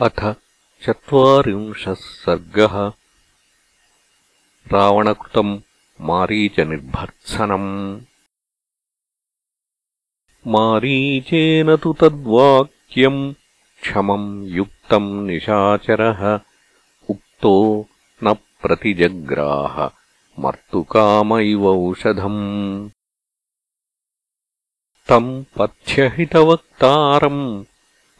[0.00, 0.34] अथ
[0.86, 2.92] चत्वारिंशः सर्गः।
[4.72, 5.58] रावणकृतम्
[6.00, 8.00] मारीचनिर्भर्त्सनम्।
[10.46, 13.34] मारीचेन तु तद्वाक्यम्
[13.82, 16.40] क्षमम् युक्तम् निशाचरः
[17.10, 17.86] उक्तो
[18.24, 19.90] न प्रतिजग्राह
[20.42, 22.90] मर्तुकाम इवौषधम्
[25.08, 27.64] तम् पथ्यहितवक्तारम्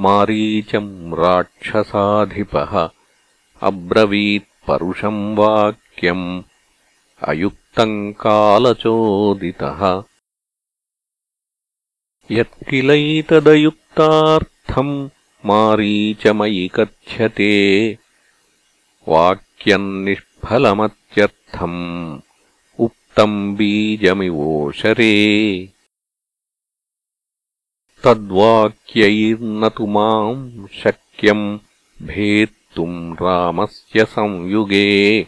[0.00, 2.88] मारीचम् राक्षसाधिपः
[3.62, 6.42] अब्रवीत्परुषम् वाक्यम्
[7.22, 10.02] अयुक्तम् कालचोदितः।
[12.30, 15.08] यत्किलैतदयुक्तार्थम्
[15.46, 17.98] मारीचमयि कथ्यते।
[19.08, 22.20] वाक्यम् निष्फलमत्यर्थम्
[22.78, 25.14] उक्तम् बीजमिवोषरे
[28.04, 31.58] तद्वाक्यैर्न तु माम् शक्यम्
[32.02, 35.22] भेत्तुम् रामस्य संयुगे।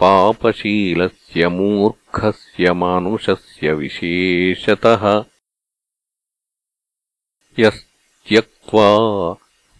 [0.00, 5.24] पापशीलस्य मूर्खस्य मानुषस्य विशेषतः।
[7.58, 8.88] यस्त्यक्त्वा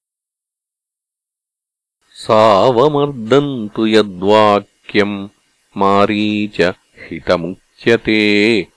[2.12, 5.30] सावमर्दम् तु यद्वाक्यम्
[5.78, 6.74] मारीच
[7.09, 8.68] हितमुच्यते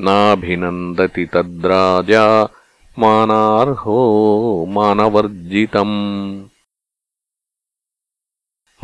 [0.00, 2.48] नाभिनन्दति तद्राजा
[2.98, 6.44] मानार्हो मानवर्जितम्।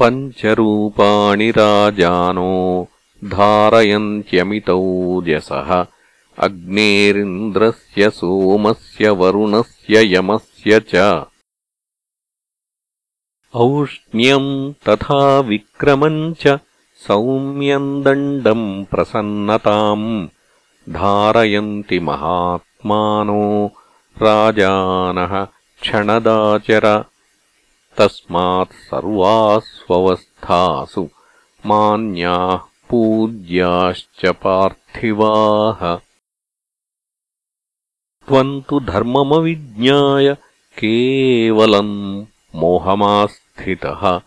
[0.01, 2.89] पञ्चरूपाणि राजानो
[3.25, 5.87] धारयन्त्यमितौजसः
[6.39, 11.25] अग्नेरिन्द्रस्य सोमस्य वरुणस्य यमस्य च।
[13.55, 16.59] औष्ण्यम् तथा विक्रमम् च
[17.07, 20.29] सौम्यम् दण्डम् प्रसन्नताम्
[20.91, 23.73] धारयन्ति महात्मानो
[24.23, 25.47] राजानः
[25.81, 27.05] क्षणदाचर।
[27.99, 31.09] तस्मात् सर्वास्वस्थासु
[31.67, 35.99] मान्याः पूज्याश्च पार्थिवाः।
[38.29, 40.37] त्वम् तु धर्ममविज्ञाय
[40.79, 44.21] केवलम् मोहमास्थितः।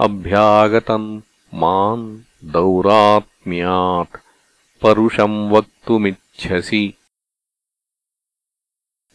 [0.00, 1.20] अभ्यागतम्
[1.54, 4.25] माम् दौरात्म्यात्
[5.48, 6.94] वक्तुमिच्छसि।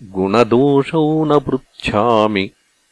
[0.03, 2.51] गुणदोषौ न पृच्छामि।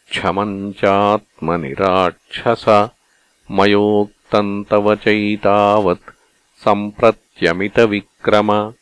[0.09, 2.89] क्षमम् चात्मनिराक्षस।
[3.51, 6.11] मयोक्तम् तव चैतावत्
[6.65, 8.73] सम्प्रत्यमितविक्रम।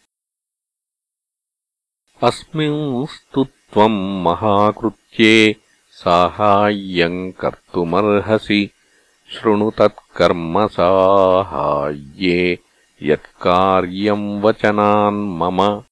[2.24, 5.56] अस्मिंस्तु त्वम् महाकृत्ये
[5.92, 8.72] साहाय्यम् कर्तुमर्हसि।
[9.30, 12.60] शृणु तत्कर्मसाहाय्ये
[13.02, 15.84] यत्कार्यम् वचनान् मम।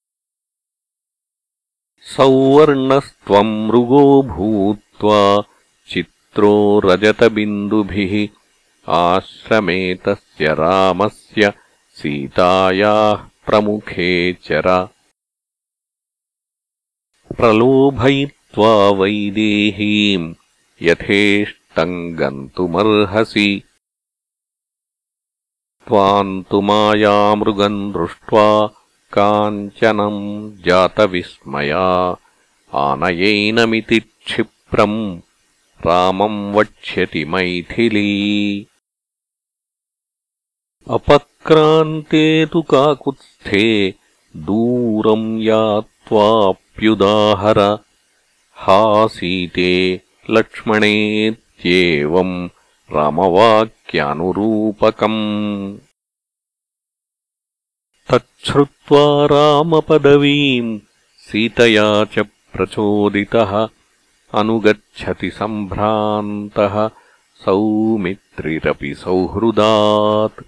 [1.99, 5.43] सौवर्णस्त्वम् मृगो भूत्वा
[5.87, 8.27] चित्रो रजतबिन्दुभिः
[8.93, 11.53] आश्रमे तस्य रामस्य
[11.93, 14.87] सीतायाः प्रमुखे चर।
[17.37, 20.35] प्रलोभयित्वा वैदेहीम्
[20.81, 23.63] यथेष्टम् गन्तुमर्हसि
[25.87, 28.69] त्वाम् तु मायामृगम् दृष्ट्वा
[29.13, 32.15] काञ्चनम् जातविस्मया
[32.73, 35.19] आनयैनमिति क्षिप्रम्
[35.87, 38.67] रामम् वक्ष्यति मैथिली।
[40.89, 43.93] अपक्रान्ते तु काकुत्स्थे
[44.37, 47.77] दूरम् यात्वाप्युदाहर।
[48.53, 52.49] हासीते लक्ष्मणेत्येवम्
[53.93, 55.77] रामवाक्यानुरूपकम्
[58.11, 60.79] तच्छ्रुत्वा रामपदवीम्
[61.17, 63.69] सीतया च प्रचोदितः
[64.33, 66.87] अनुगच्छति सम्भ्रान्तः
[67.45, 70.43] सौमित्रिरपि सौहृदात्।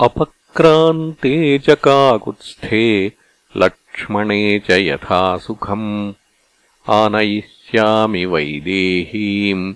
[0.00, 3.06] अपक्रान्ते च काकुत्स्थे
[3.56, 6.12] लक्ष्मणे च यथा सुखम्।
[6.88, 9.74] आनयिष्यामि वैदेहीम्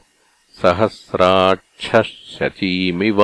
[0.61, 3.21] सहस्राक्षः शचीमिव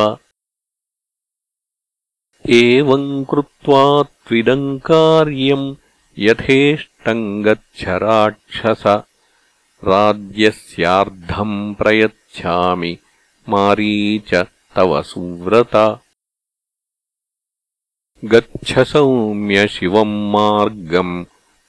[2.50, 5.74] एवम् कृत्वा त्विदम् कार्यम्
[6.18, 8.82] यथेष्टम् गच्छ राक्षस
[9.84, 12.92] राज्यस्यार्धम् प्रयच्छामि
[13.48, 14.34] मारीच
[14.76, 15.76] तव सुव्रत।
[18.24, 21.24] गच्छ सौम्य शिवम् मार्गम्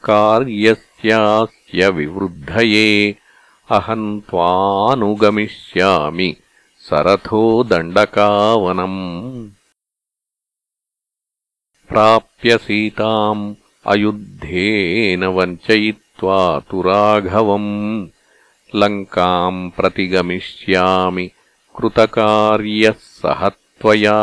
[0.08, 2.88] कार्यस्यास्य विवृद्धये
[3.79, 6.31] अहम् त्वानुगमिष्यामि
[6.89, 9.01] सरथो दण्डकावनम्
[11.91, 13.45] प्राप्य सीताम्
[13.93, 16.39] अयुद्धेन वञ्चयित्वा
[16.71, 17.73] तु राघवम्
[18.83, 21.27] लङ्काम् प्रतिगमिष्यामि
[21.79, 24.19] कृतकार्यः सह त्वया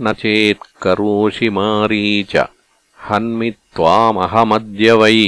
[0.00, 2.36] न चेत्करोषि मारीच
[3.08, 5.20] हन्मि त्वामहमद्य वै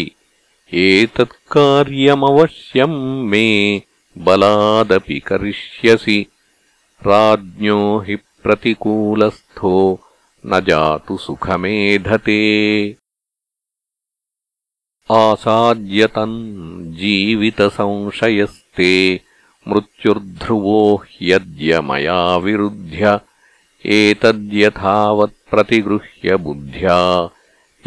[0.74, 3.82] एतत्कार्यमवश्यम् मे
[4.18, 6.26] बलादपि करिष्यसि।
[7.08, 10.00] राज्ञो हि प्रतिकूलस्थो
[10.46, 12.96] न जातु सुखमेधते।
[15.12, 19.22] आसाद्यतम् जीवितसंशयस्ते
[19.68, 23.20] मृत्युर्ध्रुवो ह्यद्य मया विरुध्य।
[23.86, 27.30] एतद्यथावत्प्रतिगृह्य बुद्ध्या।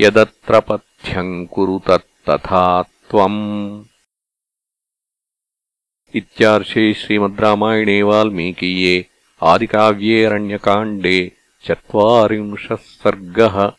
[0.00, 1.78] यदत्र पथ्यम् कुरु
[2.28, 3.84] तत्तथा त्वम्।
[6.14, 9.06] इत्यार्षे श्रीमद् रामायणे वाल्मीकीये
[9.42, 11.32] आदिकाव्ये अरण्यकाण्डे
[11.66, 13.72] चत्वारिंशः सर्गः